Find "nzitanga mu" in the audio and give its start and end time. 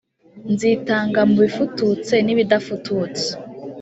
0.53-1.35